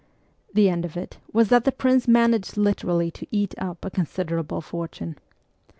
The 0.55 0.67
end 0.67 0.83
of 0.83 0.97
it 0.97 1.19
was 1.31 1.49
that 1.49 1.63
the 1.63 1.71
prince 1.71 2.07
managed 2.07 2.57
literally 2.57 3.11
to 3.11 3.27
eat 3.29 3.53
up 3.59 3.85
a 3.85 3.91
considerable 3.91 4.59
fortune. 4.59 5.15